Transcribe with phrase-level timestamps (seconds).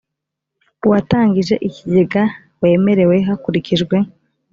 [0.85, 2.23] uwatangije ikigega
[2.61, 3.95] wemerewe hakurikijwe